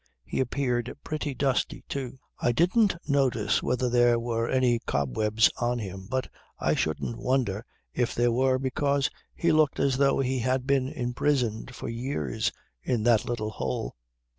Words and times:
He 0.25 0.39
appeared 0.39 0.91
pretty 1.03 1.35
dusty 1.35 1.83
too. 1.87 2.17
"I 2.39 2.53
didn't 2.53 2.95
notice 3.07 3.61
whether 3.61 3.87
there 3.87 4.17
were 4.19 4.49
any 4.49 4.79
cobwebs 4.87 5.51
on 5.57 5.77
him, 5.77 6.07
but 6.09 6.27
I 6.57 6.73
shouldn't 6.73 7.19
wonder 7.19 7.63
if 7.93 8.15
there 8.15 8.31
were 8.31 8.57
because 8.57 9.11
he 9.35 9.51
looked 9.51 9.79
as 9.79 9.97
though 9.97 10.17
he 10.19 10.39
had 10.39 10.65
been 10.65 10.87
imprisoned 10.87 11.75
for 11.75 11.87
years 11.87 12.51
in 12.81 13.03
that 13.03 13.25
little 13.25 13.51
hole. 13.51 13.95